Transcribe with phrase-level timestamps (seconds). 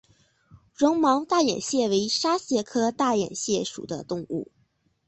[0.73, 4.49] 绒毛大眼蟹为沙蟹科大眼蟹属的动物。